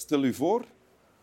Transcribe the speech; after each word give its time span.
Stel 0.00 0.24
u 0.24 0.34
voor, 0.34 0.64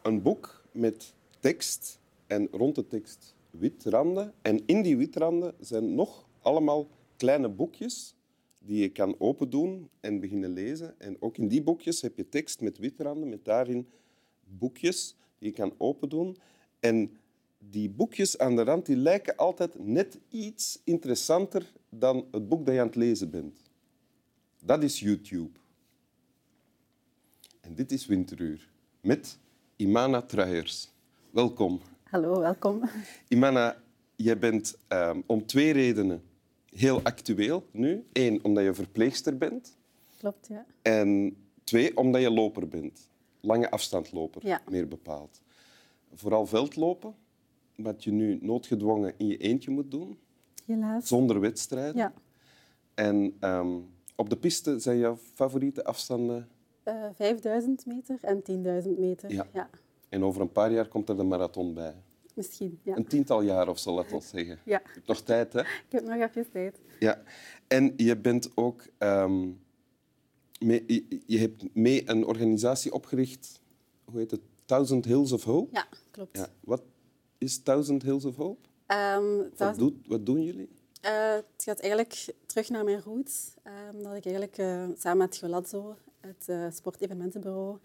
een 0.01 0.21
boek 0.21 0.63
met 0.71 1.13
tekst 1.39 1.99
en 2.27 2.47
rond 2.51 2.75
de 2.75 2.87
tekst 2.87 3.35
witranden. 3.49 4.33
En 4.41 4.65
in 4.65 4.81
die 4.81 4.97
witranden 4.97 5.53
zijn 5.59 5.95
nog 5.95 6.27
allemaal 6.41 6.87
kleine 7.15 7.49
boekjes 7.49 8.15
die 8.59 8.81
je 8.81 8.89
kan 8.89 9.15
opendoen 9.19 9.89
en 9.99 10.19
beginnen 10.19 10.49
lezen. 10.49 10.99
En 10.99 11.21
ook 11.21 11.37
in 11.37 11.47
die 11.47 11.63
boekjes 11.63 12.01
heb 12.01 12.17
je 12.17 12.29
tekst 12.29 12.61
met 12.61 12.77
witranden, 12.77 13.29
met 13.29 13.45
daarin 13.45 13.87
boekjes 14.43 15.15
die 15.39 15.49
je 15.49 15.55
kan 15.55 15.73
opendoen. 15.77 16.37
En 16.79 17.17
die 17.57 17.89
boekjes 17.89 18.37
aan 18.37 18.55
de 18.55 18.63
rand 18.63 18.85
die 18.85 18.95
lijken 18.95 19.35
altijd 19.35 19.79
net 19.79 20.19
iets 20.29 20.81
interessanter 20.83 21.71
dan 21.89 22.27
het 22.31 22.49
boek 22.49 22.65
dat 22.65 22.73
je 22.73 22.79
aan 22.79 22.87
het 22.87 22.95
lezen 22.95 23.29
bent. 23.29 23.61
Dat 24.63 24.83
is 24.83 24.99
YouTube. 24.99 25.59
En 27.61 27.75
dit 27.75 27.91
is 27.91 28.05
Winteruur 28.05 28.75
met 29.07 29.37
Imana 29.75 30.21
Truijers. 30.21 30.91
Welkom. 31.29 31.81
Hallo, 32.03 32.39
welkom. 32.39 32.89
Imana, 33.27 33.77
jij 34.15 34.37
bent 34.37 34.77
um, 34.87 35.23
om 35.25 35.45
twee 35.45 35.73
redenen 35.73 36.23
heel 36.69 37.01
actueel 37.03 37.65
nu. 37.71 38.05
Eén, 38.13 38.43
omdat 38.43 38.63
je 38.63 38.73
verpleegster 38.73 39.37
bent. 39.37 39.77
Klopt, 40.17 40.47
ja. 40.47 40.65
En 40.81 41.37
twee, 41.63 41.97
omdat 41.97 42.21
je 42.21 42.31
loper 42.31 42.67
bent. 42.67 43.09
Lange 43.39 43.71
afstandloper, 43.71 44.47
ja. 44.47 44.61
meer 44.69 44.87
bepaald. 44.87 45.41
Vooral 46.13 46.45
veldlopen, 46.45 47.15
wat 47.75 48.03
je 48.03 48.11
nu 48.11 48.37
noodgedwongen 48.41 49.13
in 49.17 49.27
je 49.27 49.37
eentje 49.37 49.71
moet 49.71 49.91
doen. 49.91 50.19
Helaas. 50.65 51.07
Zonder 51.07 51.39
wedstrijden. 51.39 51.97
Ja. 51.97 52.13
En 52.93 53.37
um, 53.39 53.89
op 54.15 54.29
de 54.29 54.37
piste 54.37 54.79
zijn 54.79 54.97
jouw 54.97 55.17
favoriete 55.33 55.83
afstanden? 55.83 56.47
Uh, 56.87 57.05
5000 57.15 57.85
meter 57.85 58.17
en 58.21 58.41
10.000 58.83 58.99
meter. 58.99 59.31
Ja. 59.31 59.47
ja. 59.53 59.69
En 60.09 60.23
over 60.23 60.41
een 60.41 60.51
paar 60.51 60.71
jaar 60.71 60.87
komt 60.87 61.09
er 61.09 61.17
de 61.17 61.23
marathon 61.23 61.73
bij. 61.73 61.95
Misschien, 62.33 62.79
ja. 62.83 62.95
Een 62.95 63.07
tiental 63.07 63.41
jaar 63.41 63.67
of 63.67 63.79
zo, 63.79 63.93
laat 63.93 64.13
ons 64.13 64.29
zeggen. 64.29 64.59
Ja. 64.65 64.81
Je 64.85 64.91
hebt 64.93 65.07
nog 65.07 65.21
tijd, 65.21 65.53
hè? 65.53 65.59
Ik 65.59 65.85
heb 65.89 66.03
nog 66.03 66.15
even 66.15 66.51
tijd. 66.51 66.79
Ja. 66.99 67.21
En 67.67 67.93
je 67.95 68.17
bent 68.17 68.49
ook... 68.55 68.87
Um, 68.99 69.59
mee, 70.59 70.83
je, 70.87 71.21
je, 71.25 71.37
hebt 71.39 71.75
mee 71.75 72.09
een 72.09 72.25
organisatie 72.25 72.93
opgericht, 72.93 73.61
hoe 74.05 74.19
heet 74.19 74.31
het? 74.31 74.41
Thousand 74.65 75.05
Hills 75.05 75.31
of 75.31 75.43
Hope? 75.43 75.69
Ja, 75.73 75.87
klopt. 76.11 76.37
Ja. 76.37 76.47
Wat 76.59 76.81
is 77.37 77.57
Thousand 77.57 78.03
Hills 78.03 78.25
of 78.25 78.35
Hope? 78.35 78.67
Um, 78.87 79.49
wat, 79.57 79.77
doet, 79.77 80.07
wat 80.07 80.25
doen 80.25 80.43
jullie? 80.43 80.69
Uh, 81.05 81.33
het 81.33 81.63
gaat 81.63 81.79
eigenlijk 81.79 82.33
terug 82.45 82.69
naar 82.69 82.83
mijn 82.83 83.01
roots. 83.01 83.53
Um, 83.93 84.03
dat 84.03 84.15
ik 84.15 84.25
eigenlijk 84.25 84.57
uh, 84.57 84.87
samen 84.97 85.17
met 85.17 85.37
Golazzo, 85.37 85.95
het 86.19 86.45
uh, 86.49 86.65
sportevenementenbureau, 86.69 87.77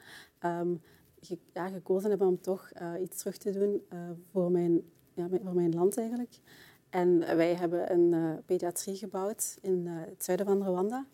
um, 0.44 0.82
ge 1.20 1.38
ja, 1.52 1.68
gekozen 1.68 2.10
heb 2.10 2.20
om 2.20 2.40
toch 2.40 2.70
iets 3.00 3.18
terug 3.18 3.36
te 3.36 3.50
doen 3.50 3.82
voor, 4.32 4.50
mijn, 4.50 4.82
ja, 5.14 5.28
voor 5.28 5.54
mijn 5.54 5.74
land 5.74 5.98
eigenlijk. 5.98 6.38
En 6.90 7.18
wij 7.18 7.54
hebben 7.54 7.92
een 7.92 8.42
pediatrie 8.46 8.96
gebouwd 8.96 9.58
in 9.60 9.86
het 9.86 10.24
zuiden 10.24 10.46
van 10.46 10.62
Rwanda, 10.62 11.06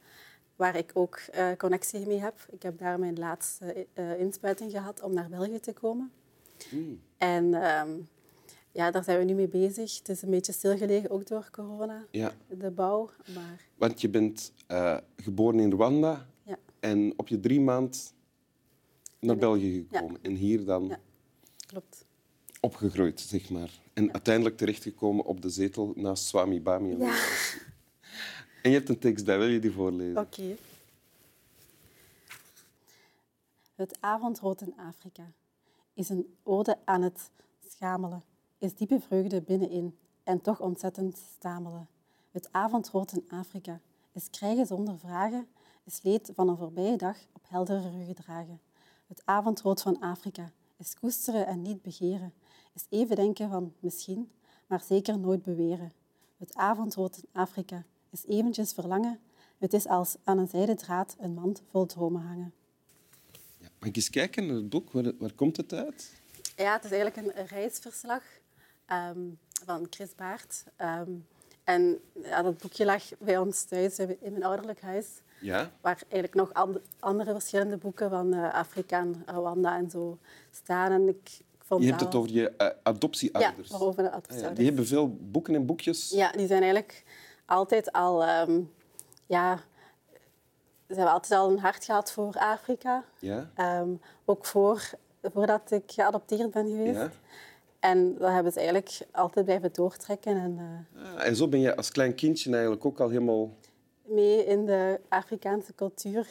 waar 0.56 0.76
ik 0.76 0.90
ook 0.94 1.20
connectie 1.56 2.06
mee 2.06 2.20
heb. 2.20 2.46
Ik 2.50 2.62
heb 2.62 2.78
daar 2.78 2.98
mijn 2.98 3.18
laatste 3.18 3.86
inspuiting 4.18 4.70
gehad 4.70 5.02
om 5.02 5.14
naar 5.14 5.28
België 5.28 5.60
te 5.60 5.72
komen. 5.72 6.12
Mm. 6.70 7.00
En 7.16 7.50
ja, 8.72 8.90
daar 8.90 9.04
zijn 9.04 9.18
we 9.18 9.24
nu 9.24 9.34
mee 9.34 9.48
bezig. 9.48 9.98
Het 9.98 10.08
is 10.08 10.22
een 10.22 10.30
beetje 10.30 10.52
stilgelegen, 10.52 11.10
ook 11.10 11.26
door 11.26 11.48
corona, 11.52 12.04
ja. 12.10 12.32
de 12.48 12.70
bouw. 12.70 13.10
Maar... 13.34 13.66
Want 13.76 14.00
je 14.00 14.08
bent 14.08 14.52
uh, 14.68 14.96
geboren 15.16 15.60
in 15.60 15.72
Rwanda. 15.72 16.26
En 16.80 17.12
op 17.16 17.28
je 17.28 17.40
drie 17.40 17.60
maand 17.60 18.14
naar. 19.20 19.36
België 19.36 19.86
gekomen. 19.90 20.18
En 20.22 20.34
hier 20.34 20.64
dan. 20.64 20.96
Klopt. 21.66 22.04
opgegroeid, 22.60 23.20
zeg 23.20 23.50
maar. 23.50 23.70
En 23.92 24.12
uiteindelijk 24.12 24.56
terechtgekomen 24.56 25.24
op 25.24 25.42
de 25.42 25.50
zetel 25.50 25.92
naast 25.96 26.24
Swami 26.24 26.60
Bami. 26.60 26.96
Ja. 26.96 27.16
En 28.62 28.70
je 28.70 28.76
hebt 28.76 28.88
een 28.88 28.98
tekst 28.98 29.24
bij, 29.24 29.38
wil 29.38 29.46
je 29.46 29.58
die 29.58 29.72
voorlezen? 29.72 30.18
Oké. 30.18 30.40
Okay. 30.40 30.56
Het 33.74 33.96
avondrood 34.00 34.60
in 34.60 34.74
Afrika 34.76 35.32
is 35.94 36.08
een 36.08 36.34
ode 36.42 36.78
aan 36.84 37.02
het 37.02 37.30
schamelen 37.68 38.22
is 38.58 38.74
diepe 38.74 39.00
vreugde 39.00 39.42
binnenin 39.42 39.98
en 40.22 40.40
toch 40.40 40.60
ontzettend 40.60 41.16
stamelen. 41.36 41.88
Het 42.30 42.48
avondrood 42.50 43.12
in 43.12 43.24
Afrika 43.28 43.80
is 44.12 44.30
krijgen 44.30 44.66
zonder 44.66 44.98
vragen, 44.98 45.48
is 45.88 46.02
leed 46.02 46.30
van 46.34 46.48
een 46.48 46.56
voorbije 46.56 46.96
dag 46.96 47.16
op 47.32 47.42
heldere 47.48 47.90
ruggen 47.90 48.14
dragen. 48.14 48.60
Het 49.06 49.22
avondrood 49.24 49.82
van 49.82 50.00
Afrika 50.00 50.52
is 50.76 50.94
koesteren 50.94 51.46
en 51.46 51.62
niet 51.62 51.82
begeren, 51.82 52.32
is 52.74 52.86
even 52.88 53.16
denken 53.16 53.50
van 53.50 53.74
misschien, 53.80 54.30
maar 54.66 54.80
zeker 54.80 55.18
nooit 55.18 55.42
beweren. 55.42 55.92
Het 56.36 56.54
avondrood 56.54 57.16
in 57.16 57.28
Afrika 57.32 57.84
is 58.10 58.24
eventjes 58.26 58.72
verlangen, 58.72 59.20
het 59.58 59.72
is 59.72 59.86
als 59.86 60.16
aan 60.24 60.38
een 60.38 60.48
zijden 60.48 60.76
draad 60.76 61.16
een 61.18 61.34
mand 61.34 61.62
vol 61.70 61.86
dromen 61.86 62.22
hangen. 62.22 62.52
Ja, 63.58 63.68
mag 63.78 63.88
ik 63.88 63.96
eens 63.96 64.10
kijken 64.10 64.46
naar 64.46 64.56
het 64.56 64.68
boek? 64.68 64.92
Waar, 64.92 65.12
waar 65.18 65.32
komt 65.32 65.56
het 65.56 65.72
uit? 65.72 66.12
Ja, 66.56 66.72
het 66.72 66.84
is 66.84 66.90
eigenlijk 66.90 67.36
een 67.36 67.46
reisverslag 67.46 68.22
um, 68.92 69.38
van 69.64 69.86
Chris 69.90 70.14
Baart. 70.14 70.64
Um, 70.78 71.26
en 71.64 72.00
ja, 72.22 72.42
dat 72.42 72.58
boekje 72.58 72.84
lag 72.84 73.04
bij 73.18 73.38
ons 73.38 73.62
thuis 73.62 73.98
in 73.98 74.18
mijn 74.20 74.44
ouderlijk 74.44 74.80
huis. 74.80 75.06
Ja? 75.40 75.70
Waar 75.80 76.02
eigenlijk 76.08 76.34
nog 76.34 76.52
and 76.52 76.78
andere 76.98 77.32
verschillende 77.32 77.76
boeken 77.76 78.10
van 78.10 78.34
uh, 78.34 78.54
Afrika 78.54 78.98
en 78.98 79.22
Rwanda 79.26 79.76
en 79.76 79.90
zo 79.90 80.18
staan. 80.50 80.92
En 80.92 81.08
ik, 81.08 81.40
vond 81.58 81.82
je 81.82 81.88
hebt 81.88 82.00
het 82.00 82.14
over 82.14 82.30
je 82.30 82.52
uh, 82.58 82.68
adoptieouders. 82.82 83.68
Ja, 83.68 83.76
over 83.76 84.02
de 84.02 84.10
adoptieouders. 84.10 84.42
Ah, 84.42 84.48
ja. 84.48 84.54
Die 84.54 84.66
hebben 84.66 84.86
veel 84.86 85.16
boeken 85.20 85.54
en 85.54 85.66
boekjes. 85.66 86.10
Ja, 86.10 86.32
die 86.32 86.46
zijn 86.46 86.60
eigenlijk 86.60 87.04
altijd 87.46 87.92
al... 87.92 88.28
Um, 88.28 88.72
ja, 89.26 89.56
ze 90.88 90.94
hebben 90.94 91.12
altijd 91.12 91.40
al 91.40 91.50
een 91.50 91.58
hart 91.58 91.84
gehad 91.84 92.12
voor 92.12 92.34
Afrika. 92.38 93.04
Ja? 93.18 93.50
ook 94.24 94.46
voor, 94.46 94.90
voordat 95.22 95.70
ik 95.70 95.82
geadopteerd 95.86 96.50
ben 96.50 96.66
geweest. 96.66 96.98
Ja? 96.98 97.10
En 97.80 98.14
dat 98.18 98.30
hebben 98.30 98.52
ze 98.52 98.58
eigenlijk 98.58 98.98
altijd 99.12 99.44
blijven 99.44 99.72
doortrekken. 99.72 100.36
En, 100.36 100.84
uh, 100.94 101.16
ah, 101.16 101.26
en 101.26 101.36
zo 101.36 101.48
ben 101.48 101.60
je 101.60 101.76
als 101.76 101.90
klein 101.90 102.14
kindje 102.14 102.50
eigenlijk 102.50 102.84
ook 102.84 103.00
al 103.00 103.08
helemaal... 103.08 103.50
Mee 104.08 104.44
in 104.44 104.66
de 104.66 105.00
Afrikaanse 105.08 105.74
cultuur. 105.74 106.26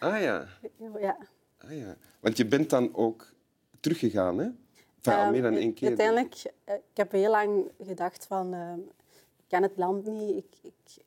Ah 0.00 0.20
ja. 0.20 0.46
ja. 1.00 1.16
Ah, 1.58 1.76
ja. 1.76 1.96
Want 2.20 2.36
je 2.36 2.46
bent 2.46 2.70
dan 2.70 2.94
ook 2.94 3.32
teruggegaan, 3.80 4.38
hè? 4.38 4.48
Enfin, 5.02 5.26
um, 5.26 5.30
meer 5.30 5.42
dan 5.42 5.54
één 5.54 5.74
keer. 5.74 5.88
Uiteindelijk, 5.88 6.52
uh, 6.68 6.74
ik 6.74 6.96
heb 6.96 7.12
heel 7.12 7.30
lang 7.30 7.70
gedacht 7.82 8.26
van... 8.26 8.54
Uh, 8.54 8.72
ik 9.36 9.44
ken 9.52 9.62
het 9.62 9.76
land 9.76 10.06
niet. 10.06 10.36
Ik, 10.36 10.58
ik, 10.62 11.02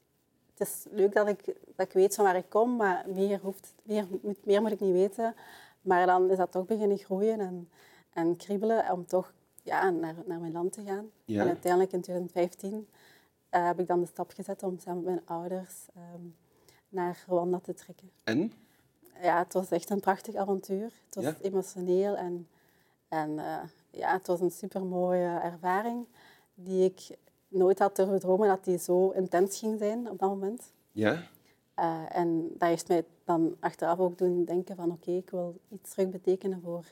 het 0.53 0.67
is 0.67 0.85
leuk 0.89 1.13
dat 1.13 1.27
ik, 1.27 1.45
dat 1.75 1.85
ik 1.85 1.91
weet 1.91 2.15
van 2.15 2.25
waar 2.25 2.35
ik 2.35 2.49
kom, 2.49 2.75
maar 2.75 3.05
meer, 3.07 3.39
hoeft, 3.41 3.73
meer, 3.83 4.05
moet, 4.21 4.45
meer 4.45 4.61
moet 4.61 4.71
ik 4.71 4.79
niet 4.79 4.93
weten. 4.93 5.35
Maar 5.81 6.05
dan 6.05 6.29
is 6.29 6.37
dat 6.37 6.51
toch 6.51 6.65
beginnen 6.65 6.97
groeien 6.97 7.39
en, 7.39 7.69
en 8.13 8.35
kriebelen 8.35 8.91
om 8.91 9.05
toch 9.05 9.33
ja, 9.63 9.89
naar, 9.89 10.15
naar 10.25 10.39
mijn 10.39 10.51
land 10.51 10.73
te 10.73 10.83
gaan. 10.85 11.09
Ja. 11.25 11.41
En 11.41 11.47
uiteindelijk 11.47 11.91
in 11.91 12.01
2015 12.01 12.87
uh, 13.51 13.65
heb 13.65 13.79
ik 13.79 13.87
dan 13.87 13.99
de 13.99 14.05
stap 14.05 14.31
gezet 14.31 14.63
om 14.63 14.79
samen 14.79 15.03
met 15.03 15.13
mijn 15.13 15.25
ouders 15.25 15.87
um, 16.15 16.35
naar 16.89 17.23
Rwanda 17.27 17.59
te 17.59 17.73
trekken. 17.73 18.11
En? 18.23 18.51
Ja, 19.21 19.37
het 19.37 19.53
was 19.53 19.69
echt 19.69 19.89
een 19.89 19.99
prachtig 19.99 20.35
avontuur. 20.35 20.91
Het 21.05 21.15
was 21.15 21.23
ja? 21.23 21.35
emotioneel 21.41 22.15
en, 22.15 22.47
en 23.07 23.29
uh, 23.29 23.63
ja, 23.89 24.13
het 24.13 24.27
was 24.27 24.39
een 24.41 24.51
supermooie 24.51 25.39
ervaring 25.39 26.07
die 26.53 26.83
ik 26.83 27.17
nooit 27.47 27.79
had 27.79 27.95
durven 27.95 28.19
dromen 28.19 28.47
dat 28.47 28.63
die 28.63 28.77
zo 28.77 29.09
intens 29.09 29.59
ging 29.59 29.79
zijn 29.79 30.09
op 30.09 30.19
dat 30.19 30.29
moment. 30.29 30.71
Ja? 30.91 31.23
Uh, 31.79 32.15
en 32.17 32.47
dat 32.57 32.69
heeft 32.69 32.87
mij 32.87 33.05
dan 33.23 33.55
achteraf 33.59 33.99
ook 33.99 34.17
doen 34.17 34.43
denken 34.45 34.75
van 34.75 34.91
oké, 34.91 34.93
okay, 34.93 35.15
ik 35.15 35.29
wil 35.29 35.59
iets 35.69 35.91
terug 35.91 36.09
betekenen 36.09 36.61
voor, 36.61 36.85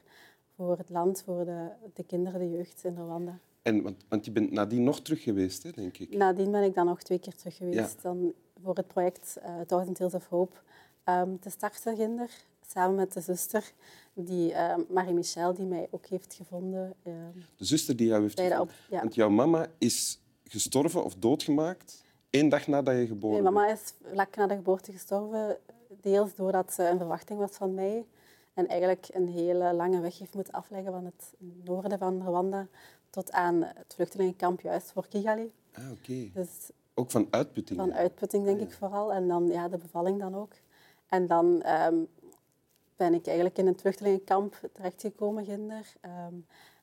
voor 0.55 0.77
het 0.77 0.89
land, 0.89 1.23
voor 1.25 1.45
de, 1.45 1.69
de 1.93 2.03
kinderen, 2.03 2.39
de 2.39 2.49
jeugd 2.49 2.83
in 2.83 2.95
Rwanda. 2.95 3.39
En, 3.67 3.81
want, 3.81 4.05
want 4.09 4.25
je 4.25 4.31
bent 4.31 4.51
nadien 4.51 4.83
nog 4.83 5.01
terug 5.01 5.23
geweest, 5.23 5.63
hè, 5.63 5.71
denk 5.71 5.97
ik? 5.97 6.15
Nadien 6.15 6.51
ben 6.51 6.63
ik 6.63 6.73
dan 6.73 6.85
nog 6.85 7.01
twee 7.01 7.19
keer 7.19 7.35
terug 7.35 7.55
geweest. 7.55 7.77
Ja. 7.77 8.01
Dan 8.01 8.33
voor 8.63 8.75
het 8.75 8.87
project 8.87 9.37
uh, 9.45 9.59
Thousand 9.59 9.97
Hills 9.97 10.13
of 10.13 10.27
Hope 10.27 10.55
um, 11.05 11.39
te 11.39 11.49
starten, 11.49 11.95
ginder. 11.95 12.29
Samen 12.67 12.95
met 12.95 13.13
de 13.13 13.21
zuster, 13.21 13.71
die, 14.13 14.51
uh, 14.51 14.75
Marie-Michel, 14.89 15.53
die 15.53 15.65
mij 15.65 15.87
ook 15.91 16.05
heeft 16.05 16.33
gevonden. 16.33 16.93
Uh, 17.03 17.13
de 17.55 17.65
zuster 17.65 17.95
die 17.95 18.07
jou 18.07 18.21
heeft 18.21 18.39
gevonden? 18.39 18.61
op- 18.61 18.71
ja. 18.89 18.99
Want 18.99 19.15
jouw 19.15 19.29
mama 19.29 19.67
is 19.77 20.21
gestorven 20.43 21.03
of 21.03 21.15
doodgemaakt 21.15 22.03
één 22.29 22.49
dag 22.49 22.67
nadat 22.67 22.95
je 22.95 23.07
geboren 23.07 23.41
Mijn 23.41 23.53
mama 23.53 23.71
is 23.71 23.93
vlak 24.11 24.35
na 24.35 24.47
de 24.47 24.55
geboorte 24.55 24.91
gestorven, 24.91 25.57
deels 26.01 26.35
doordat 26.35 26.73
ze 26.73 26.89
een 26.89 26.97
verwachting 26.97 27.39
was 27.39 27.51
van 27.51 27.73
mij. 27.73 28.05
En 28.53 28.67
eigenlijk 28.67 29.07
een 29.13 29.27
hele 29.27 29.73
lange 29.73 29.99
weg 29.99 30.19
heeft 30.19 30.33
moeten 30.33 30.53
afleggen 30.53 30.91
van 30.91 31.05
het 31.05 31.33
noorden 31.63 31.99
van 31.99 32.21
Rwanda 32.25 32.67
tot 33.17 33.31
aan 33.31 33.63
het 33.63 33.93
vluchtelingenkamp 33.93 34.61
juist 34.61 34.91
voor 34.91 35.07
Kigali. 35.07 35.51
Ah, 35.73 35.91
oké. 35.91 36.29
Dus 36.33 36.71
Ook 36.93 37.11
van 37.11 37.27
uitputting? 37.29 37.79
van 37.79 37.93
uitputting 37.93 38.45
denk 38.45 38.59
Ah, 38.59 38.67
ik 38.67 38.73
vooral. 38.73 39.13
En 39.13 39.27
dan 39.27 39.47
ja, 39.47 39.67
de 39.69 39.77
bevalling 39.77 40.19
dan 40.19 40.35
ook. 40.35 40.53
En 41.07 41.27
dan 41.27 41.61
ehm, 41.61 41.95
ben 42.95 43.13
ik 43.13 43.25
eigenlijk 43.25 43.57
in 43.57 43.67
een 43.67 43.79
vluchtelingenkamp 43.79 44.69
terechtgekomen, 44.73 45.45
ginder, 45.45 45.93
ehm, 46.01 46.33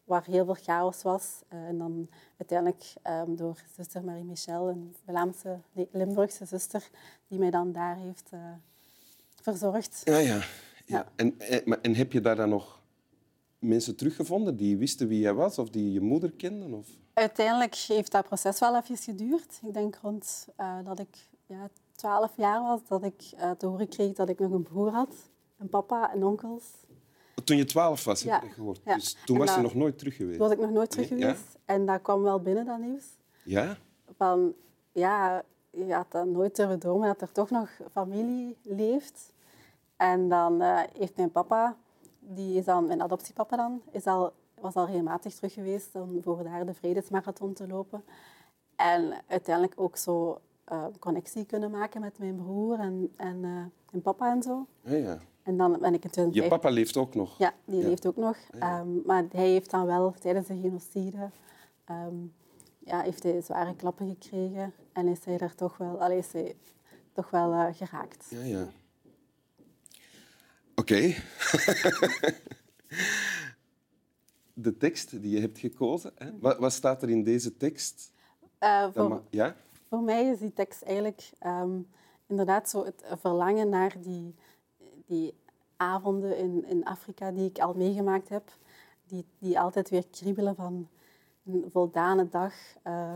waar 0.04 0.24
heel 0.24 0.44
veel 0.44 0.56
chaos 0.62 1.02
was. 1.02 1.42
Eh, 1.48 1.66
en 1.66 1.78
dan 1.78 2.08
uiteindelijk 2.36 2.92
um, 3.06 3.36
door 3.36 3.62
zuster 3.76 4.04
Marie-Michel, 4.04 4.68
een 4.68 4.94
Vlaamse, 5.04 5.58
Limburgse 5.90 6.44
zuster, 6.44 6.90
die 7.28 7.38
mij 7.38 7.50
dan 7.50 7.72
daar 7.72 7.96
heeft 7.96 8.30
uh, 8.34 8.40
verzorgd. 9.40 10.00
Ja, 10.04 10.18
ja. 10.18 10.40
ja. 10.86 11.06
En, 11.16 11.38
en, 11.38 11.82
en 11.82 11.94
heb 11.94 12.12
je 12.12 12.20
daar 12.20 12.36
dan 12.36 12.48
nog 12.48 12.82
mensen 13.64 13.96
teruggevonden 13.96 14.56
die 14.56 14.76
wisten 14.76 15.08
wie 15.08 15.20
jij 15.20 15.34
was 15.34 15.58
of 15.58 15.70
die 15.70 15.92
je 15.92 16.00
moeder 16.00 16.32
kenden? 16.32 16.72
Of? 16.72 16.86
Uiteindelijk 17.12 17.74
heeft 17.74 18.12
dat 18.12 18.26
proces 18.26 18.58
wel 18.58 18.76
even 18.76 18.96
geduurd. 18.96 19.60
Ik 19.66 19.74
denk 19.74 19.98
rond 20.02 20.48
uh, 20.60 20.76
dat 20.84 20.98
ik 20.98 21.28
ja, 21.46 21.70
12 21.94 22.36
jaar 22.36 22.62
was, 22.62 22.80
dat 22.88 23.04
ik 23.04 23.32
uh, 23.34 23.50
te 23.50 23.66
horen 23.66 23.88
kreeg 23.88 24.12
dat 24.12 24.28
ik 24.28 24.38
nog 24.38 24.50
een 24.50 24.62
broer 24.62 24.90
had. 24.90 25.14
Een 25.58 25.68
papa 25.68 26.12
en 26.12 26.24
onkels. 26.24 26.64
Toen 27.44 27.56
je 27.56 27.64
12 27.64 28.04
was, 28.04 28.22
heb 28.22 28.40
je 28.40 28.46
dat 28.46 28.54
gehoord. 28.54 28.80
Ja. 28.84 28.94
Dus 28.94 29.16
toen 29.24 29.38
was 29.38 29.54
je 29.54 29.60
nog 29.60 29.74
nooit 29.74 29.98
terug 29.98 30.16
geweest? 30.16 30.38
Toen 30.38 30.48
was 30.48 30.56
ik 30.56 30.62
nog 30.62 30.72
nooit 30.72 30.90
terug 30.90 31.08
geweest. 31.08 31.58
En 31.64 31.86
dat 31.86 32.02
kwam 32.02 32.22
wel 32.22 32.40
binnen, 32.40 32.66
dat 32.66 32.78
nieuws. 32.78 33.04
Ja? 33.44 33.76
Van, 34.16 34.54
ja, 34.92 35.42
je 35.70 35.94
had 35.94 36.10
dan 36.10 36.30
nooit 36.32 36.56
durven 36.56 36.78
dromen 36.78 37.08
dat 37.08 37.20
er 37.20 37.32
toch 37.32 37.50
nog 37.50 37.70
familie 37.92 38.56
leeft. 38.62 39.32
En 39.96 40.28
dan 40.28 40.62
uh, 40.62 40.80
heeft 40.98 41.16
mijn 41.16 41.30
papa 41.30 41.76
die 42.26 42.58
is 42.58 42.64
dan, 42.64 42.86
mijn 42.86 43.02
adoptiepapa 43.02 43.56
dan, 43.56 43.82
is 43.90 44.06
al, 44.06 44.32
was 44.60 44.74
al 44.74 44.86
regelmatig 44.86 45.34
terug 45.34 45.52
geweest 45.52 45.94
om 45.94 46.22
voor 46.22 46.44
daar 46.44 46.66
de 46.66 46.74
Vredesmarathon 46.74 47.52
te 47.52 47.66
lopen. 47.68 48.04
En 48.76 49.12
uiteindelijk 49.26 49.80
ook 49.80 49.96
zo 49.96 50.40
uh, 50.72 50.84
connectie 50.98 51.44
kunnen 51.44 51.70
maken 51.70 52.00
met 52.00 52.18
mijn 52.18 52.36
broer 52.36 52.78
en, 52.78 53.12
en, 53.16 53.36
uh, 53.42 53.58
en 53.92 54.02
papa 54.02 54.32
en 54.32 54.42
zo. 54.42 54.66
Ja, 54.80 54.96
ja. 54.96 55.18
En 55.42 55.56
dan 55.56 55.72
ben 55.80 55.94
ik 55.94 56.04
in 56.04 56.10
2005... 56.10 56.44
Je 56.44 56.48
papa 56.48 56.68
leeft 56.70 56.96
ook 56.96 57.14
nog? 57.14 57.38
Ja, 57.38 57.52
die 57.64 57.82
leeft 57.82 58.06
ook 58.06 58.16
nog. 58.16 58.36
Um, 58.54 59.02
maar 59.06 59.24
hij 59.30 59.48
heeft 59.48 59.70
dan 59.70 59.86
wel 59.86 60.12
tijdens 60.12 60.46
de 60.46 60.56
genocide... 60.56 61.30
Um, 61.90 62.32
ja, 62.84 63.00
heeft 63.00 63.22
hij 63.22 63.40
zware 63.40 63.76
klappen 63.76 64.08
gekregen 64.08 64.72
en 64.92 65.08
is 65.08 65.24
hij 65.24 65.38
er 65.38 65.54
toch 65.54 65.76
wel, 65.76 66.00
allee, 66.00 66.18
is 66.18 66.32
hij 66.32 66.56
toch 67.12 67.30
wel 67.30 67.52
uh, 67.52 67.66
geraakt. 67.72 68.26
Ja, 68.30 68.42
ja. 68.42 68.66
Oké. 70.74 70.80
Okay. 70.80 71.16
de 74.54 74.76
tekst 74.76 75.22
die 75.22 75.30
je 75.30 75.40
hebt 75.40 75.58
gekozen, 75.58 76.12
hè? 76.14 76.38
Wat, 76.40 76.58
wat, 76.58 76.72
staat 76.72 77.02
er 77.02 77.10
in 77.10 77.22
deze 77.22 77.56
tekst? 77.56 78.12
Uh, 78.60 78.86
voor, 78.92 79.22
ja? 79.30 79.56
voor 79.88 80.02
mij 80.02 80.26
is 80.26 80.38
die 80.38 80.52
tekst 80.52 80.82
eigenlijk 80.82 81.30
um, 81.46 81.86
inderdaad 82.26 82.70
zo 82.70 82.84
het 82.84 83.04
verlangen 83.20 83.68
naar 83.68 83.94
die, 84.00 84.34
die 85.06 85.34
avonden 85.76 86.38
in, 86.38 86.64
in 86.68 86.84
Afrika 86.84 87.30
die 87.30 87.48
ik 87.48 87.58
al 87.58 87.74
meegemaakt 87.74 88.28
heb. 88.28 88.52
Die, 89.06 89.24
die 89.38 89.60
altijd 89.60 89.90
weer 89.90 90.06
kriebelen 90.10 90.54
van 90.54 90.88
een 91.46 91.64
voldane 91.72 92.28
dag. 92.28 92.54
Uh, 92.86 93.14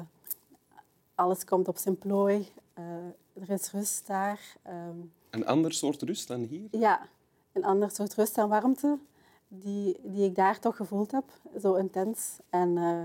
alles 1.14 1.44
komt 1.44 1.68
op 1.68 1.76
zijn 1.76 1.98
plooi. 1.98 2.48
Uh, 2.78 3.42
er 3.42 3.50
is 3.50 3.70
rust 3.70 4.06
daar. 4.06 4.56
Um, 4.66 5.12
een 5.30 5.46
ander 5.46 5.72
soort 5.72 6.02
rust 6.02 6.28
dan 6.28 6.40
hier? 6.40 6.68
Ja, 6.70 7.08
een 7.58 7.64
ander 7.64 7.90
soort 7.90 8.14
rust 8.14 8.38
en 8.38 8.48
warmte 8.48 8.98
die, 9.48 10.00
die 10.02 10.24
ik 10.24 10.34
daar 10.34 10.58
toch 10.58 10.76
gevoeld 10.76 11.10
heb, 11.10 11.24
zo 11.60 11.74
intens. 11.74 12.38
En 12.50 12.76
uh, 12.76 13.04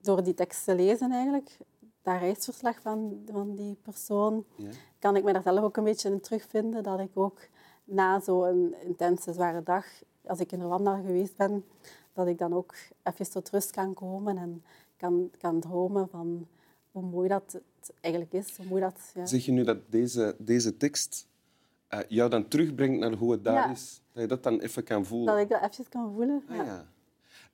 door 0.00 0.24
die 0.24 0.34
tekst 0.34 0.64
te 0.64 0.74
lezen 0.74 1.12
eigenlijk, 1.12 1.56
dat 2.02 2.20
reisverslag 2.20 2.80
van, 2.80 3.22
van 3.32 3.54
die 3.54 3.76
persoon, 3.82 4.44
ja. 4.56 4.70
kan 4.98 5.16
ik 5.16 5.24
me 5.24 5.32
daar 5.32 5.42
zelf 5.42 5.60
ook 5.60 5.76
een 5.76 5.84
beetje 5.84 6.10
in 6.10 6.20
terugvinden. 6.20 6.82
Dat 6.82 7.00
ik 7.00 7.10
ook 7.14 7.48
na 7.84 8.20
zo'n 8.20 8.74
intense, 8.84 9.32
zware 9.32 9.62
dag, 9.62 9.84
als 10.26 10.40
ik 10.40 10.52
in 10.52 10.62
Rwanda 10.62 10.96
geweest 10.96 11.36
ben, 11.36 11.64
dat 12.12 12.26
ik 12.26 12.38
dan 12.38 12.54
ook 12.54 12.74
even 13.02 13.30
tot 13.30 13.50
rust 13.50 13.70
kan 13.70 13.94
komen 13.94 14.38
en 14.38 14.64
kan, 14.96 15.30
kan 15.38 15.60
dromen 15.60 16.08
van 16.08 16.46
hoe 16.90 17.02
mooi 17.02 17.28
dat 17.28 17.52
het 17.52 17.92
eigenlijk 18.00 18.34
is. 18.34 18.56
Hoe 18.56 18.66
mooi 18.66 18.82
dat, 18.82 19.12
ja. 19.14 19.26
Zeg 19.26 19.44
je 19.44 19.52
nu 19.52 19.64
dat 19.64 19.78
deze, 19.90 20.36
deze 20.38 20.76
tekst 20.76 21.26
uh, 21.94 22.00
jou 22.08 22.30
dan 22.30 22.48
terugbrengt 22.48 22.98
naar 22.98 23.12
hoe 23.12 23.32
het 23.32 23.44
daar 23.44 23.70
is. 23.70 24.02
Dat 24.12 24.22
je 24.22 24.28
dat 24.28 24.42
dan 24.42 24.60
even 24.60 24.84
kan 24.84 25.04
voelen. 25.04 25.34
Dat 25.34 25.42
ik 25.42 25.48
dat 25.48 25.70
even 25.70 25.88
kan 25.88 26.12
voelen, 26.12 26.42
ah, 26.48 26.56
ja. 26.56 26.88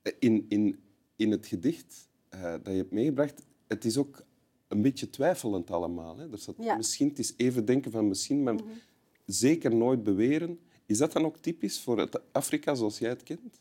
Eh, 0.03 0.13
in, 0.19 0.47
in, 0.49 0.83
in 1.17 1.31
het 1.31 1.47
gedicht 1.47 2.09
uh, 2.35 2.41
dat 2.43 2.67
je 2.67 2.77
hebt 2.77 2.93
meegebracht, 2.93 3.43
het 3.67 3.85
is 3.85 3.99
ook 3.99 4.23
een 4.69 4.83
beetje 4.83 5.11
twijfelend 5.11 5.71
allemaal. 5.71 6.17
Hè? 6.17 6.33
Er 6.33 6.39
staat, 6.39 6.77
Misschien, 6.77 7.09
het 7.09 7.19
is 7.19 7.35
even 7.37 7.65
denken 7.65 7.91
van 7.91 8.09
misschien, 8.09 8.43
maar 8.43 8.55
mm 8.55 8.61
-hmm. 8.61 8.81
zeker 9.27 9.75
nooit 9.75 10.03
beweren. 10.03 10.61
Is 10.87 10.99
dat 10.99 11.13
dan 11.13 11.25
ook 11.25 11.37
typisch 11.37 11.81
voor 11.81 11.99
het 11.99 12.33
Afrika 12.33 12.75
zoals 12.75 12.99
jij 12.99 13.09
het 13.09 13.23
kent? 13.23 13.61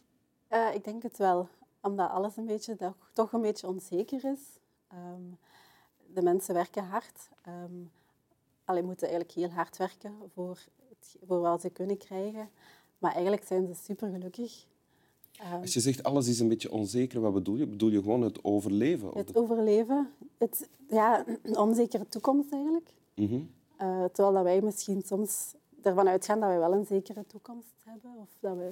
Uh, 0.51 0.73
ik 0.73 0.83
denk 0.83 1.03
het 1.03 1.17
wel. 1.17 1.49
Omdat 1.81 2.09
alles 2.09 2.37
een 2.37 2.45
beetje, 2.45 2.93
toch 3.13 3.33
een 3.33 3.41
beetje 3.41 3.67
onzeker 3.67 4.25
is. 4.25 4.59
Um, 4.93 5.37
de 6.13 6.21
mensen 6.21 6.53
werken 6.53 6.83
hard. 6.83 7.29
Um, 7.47 7.91
Alleen 8.65 8.85
moeten 8.85 9.07
eigenlijk 9.07 9.37
heel 9.37 9.49
hard 9.49 9.77
werken 9.77 10.13
voor, 10.33 10.59
het, 10.89 11.15
voor 11.27 11.39
wat 11.39 11.61
ze 11.61 11.69
kunnen 11.69 11.97
krijgen. 11.97 12.49
Maar 12.97 13.11
eigenlijk 13.11 13.43
zijn 13.45 13.67
ze 13.67 13.73
super 13.83 14.09
gelukkig. 14.11 14.65
Ehm, 15.31 15.61
Als 15.61 15.73
je 15.73 15.79
zegt 15.79 16.03
alles 16.03 16.27
is 16.27 16.39
een 16.39 16.47
beetje 16.47 16.71
onzeker, 16.71 17.21
wat 17.21 17.33
bedoel 17.33 17.55
je? 17.55 17.67
Bedoel 17.67 17.89
je 17.89 18.01
gewoon 18.01 18.21
het 18.21 18.43
overleven? 18.43 19.09
Het 19.13 19.35
overleven. 19.35 20.09
Het, 20.37 20.69
ja, 20.89 21.25
een 21.43 21.57
onzekere 21.67 22.07
toekomst 22.07 22.51
eigenlijk. 22.51 22.89
Mm 23.15 23.27
-hmm. 23.27 23.49
uh, 23.81 24.05
terwijl 24.05 24.33
dat 24.33 24.43
wij 24.43 24.61
misschien 24.61 25.01
soms 25.05 25.53
ervan 25.81 26.07
uitgaan 26.07 26.39
dat 26.39 26.49
wij 26.49 26.59
wel 26.59 26.73
een 26.73 26.85
zekere 26.85 27.25
toekomst 27.27 27.73
hebben. 27.83 28.11
Of 28.17 28.29
dat 28.39 28.55
we 28.55 28.71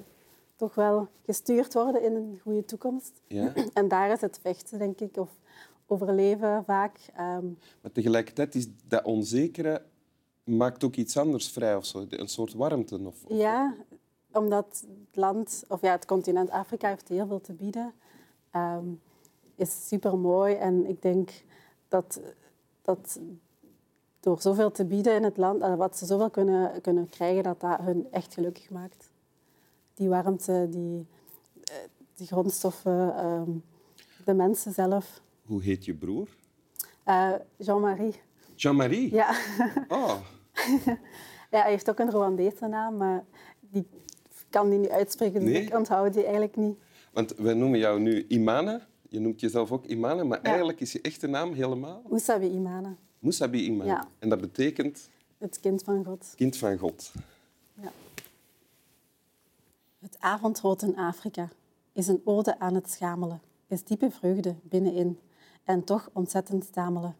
toch 0.56 0.74
wel 0.74 1.08
gestuurd 1.24 1.74
worden 1.74 2.02
in 2.02 2.14
een 2.14 2.40
goede 2.42 2.64
toekomst. 2.64 3.20
Ja. 3.26 3.52
En 3.72 3.88
daar 3.88 4.12
is 4.12 4.20
het 4.20 4.38
vechten, 4.42 4.78
denk 4.78 5.00
ik. 5.00 5.16
Of 5.16 5.30
overleven 5.92 6.64
vaak. 6.64 6.98
Um... 7.20 7.58
Maar 7.80 7.92
tegelijkertijd 7.92 8.54
is 8.54 8.66
dat 8.88 9.04
onzekere 9.04 9.82
maakt 10.44 10.84
ook 10.84 10.96
iets 10.96 11.16
anders 11.16 11.48
vrij 11.48 11.76
of 11.76 11.84
zo, 11.84 12.06
een 12.08 12.28
soort 12.28 12.54
warmte. 12.54 12.98
Of, 12.98 13.24
of... 13.24 13.38
Ja, 13.38 13.74
omdat 14.32 14.84
het 15.06 15.16
land, 15.16 15.64
of 15.68 15.80
ja, 15.80 15.90
het 15.90 16.04
continent 16.04 16.50
Afrika 16.50 16.88
heeft 16.88 17.08
heel 17.08 17.26
veel 17.26 17.40
te 17.40 17.52
bieden. 17.52 17.92
Um, 18.56 19.00
is 19.56 19.88
super 19.88 20.18
mooi 20.18 20.54
en 20.54 20.86
ik 20.88 21.02
denk 21.02 21.30
dat, 21.88 22.20
dat 22.82 23.20
door 24.20 24.40
zoveel 24.40 24.70
te 24.70 24.84
bieden 24.84 25.14
in 25.14 25.24
het 25.24 25.36
land, 25.36 25.62
uh, 25.62 25.74
wat 25.74 25.96
ze 25.96 26.06
zoveel 26.06 26.30
kunnen, 26.30 26.80
kunnen 26.80 27.08
krijgen, 27.08 27.42
dat 27.42 27.60
dat 27.60 27.78
hun 27.80 28.06
echt 28.10 28.34
gelukkig 28.34 28.70
maakt. 28.70 29.10
Die 29.94 30.08
warmte, 30.08 30.66
die, 30.70 31.06
uh, 31.70 31.76
die 32.14 32.26
grondstoffen, 32.26 33.26
um, 33.26 33.62
de 34.24 34.34
mensen 34.34 34.72
zelf. 34.72 35.22
Hoe 35.42 35.62
heet 35.62 35.84
je 35.84 35.94
broer? 35.94 36.28
Uh, 37.06 37.32
Jean-Marie. 37.56 38.14
Jean-Marie? 38.54 39.14
Ja. 39.14 39.36
Oh. 39.88 40.14
ja, 41.50 41.60
hij 41.62 41.70
heeft 41.70 41.90
ook 41.90 41.98
een 41.98 42.10
Rwandese 42.10 42.66
naam, 42.66 42.96
maar 42.96 43.24
die 43.60 43.86
kan 44.50 44.70
die 44.70 44.78
niet 44.78 44.90
uitspreken, 44.90 45.40
dus 45.40 45.50
nee? 45.50 45.62
ik 45.62 45.76
onthoud 45.76 46.12
die 46.12 46.22
eigenlijk 46.22 46.56
niet. 46.56 46.76
Want 47.12 47.34
wij 47.36 47.54
noemen 47.54 47.78
jou 47.78 48.00
nu 48.00 48.24
Imane. 48.28 48.80
Je 49.08 49.20
noemt 49.20 49.40
jezelf 49.40 49.72
ook 49.72 49.84
Imane, 49.84 50.24
maar 50.24 50.40
eigenlijk 50.40 50.80
is 50.80 50.92
je 50.92 51.00
echte 51.00 51.26
naam 51.26 51.52
helemaal... 51.52 52.02
Imane. 52.40 52.96
Musabi 53.18 53.64
Imane. 53.64 53.90
Ja. 53.90 54.08
En 54.18 54.28
dat 54.28 54.40
betekent... 54.40 55.10
Het 55.38 55.60
kind 55.60 55.82
van 55.82 56.04
God. 56.04 56.32
Kind 56.36 56.56
van 56.56 56.78
God. 56.78 57.12
Ja. 57.74 57.92
Het 59.98 60.16
avondrood 60.18 60.82
in 60.82 60.96
Afrika 60.96 61.48
is 61.92 62.08
een 62.08 62.20
ode 62.24 62.58
aan 62.58 62.74
het 62.74 62.90
schamelen, 62.90 63.40
is 63.66 63.84
diepe 63.84 64.10
vreugde 64.10 64.54
binnenin 64.62 65.18
en 65.64 65.84
toch 65.84 66.10
ontzettend 66.12 66.64
stamelen. 66.64 67.16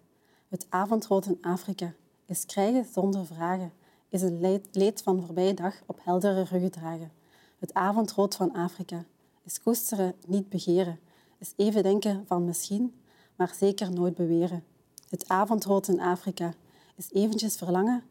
Het 0.49 0.67
avondrood 0.69 1.27
in 1.27 1.39
Afrika 1.43 1.93
is 2.27 2.47
krijgen 2.47 2.85
zonder 2.93 3.27
vragen, 3.27 3.73
is 4.09 4.23
een 4.23 4.63
leed 4.73 5.03
van 5.03 5.25
voorbije 5.25 5.55
dag 5.55 5.75
op 5.87 6.01
heldere 6.03 6.43
ruggen 6.43 6.71
dragen. 6.71 7.13
Het 7.59 7.75
avondrood 7.75 8.35
van 8.35 8.53
Afrika 8.53 9.05
is 9.43 9.63
koesteren, 9.63 10.15
niet 10.27 10.49
begeren, 10.49 11.01
is 11.39 11.53
even 11.57 11.83
denken 11.83 12.27
van 12.27 12.45
misschien, 12.45 13.03
maar 13.37 13.55
zeker 13.55 13.93
nooit 13.93 14.15
beweren. 14.15 14.65
Het 15.09 15.29
avondrood 15.29 15.89
in 15.89 16.01
Afrika 16.01 16.55
is 16.97 17.13
eventjes 17.13 17.57
verlangen, 17.57 18.03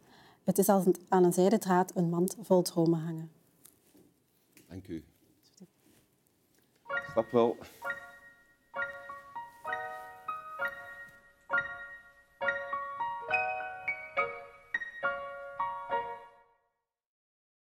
het 0.44 0.58
is 0.58 0.70
als 0.70 0.86
aan 1.08 1.24
een 1.24 1.34
zijden 1.34 1.60
draad 1.60 1.92
een 1.96 2.10
mand 2.10 2.38
vol 2.42 2.62
dromen 2.62 3.00
hangen. 3.00 3.32
Dank 4.68 4.88
u. 4.88 5.04
Ik 6.88 7.10
snap 7.12 7.32
wel 7.32 7.58